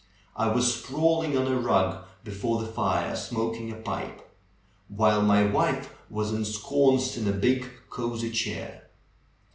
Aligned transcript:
I 0.35 0.47
was 0.47 0.73
sprawling 0.81 1.37
on 1.37 1.45
a 1.45 1.55
rug 1.59 2.05
before 2.23 2.59
the 2.59 2.67
fire 2.67 3.15
smoking 3.15 3.71
a 3.71 3.75
pipe, 3.75 4.27
while 4.87 5.21
my 5.21 5.43
wife 5.45 5.93
was 6.09 6.33
ensconced 6.33 7.17
in 7.17 7.27
a 7.27 7.31
big, 7.33 7.67
cosey 7.91 8.31
chair. 8.31 8.85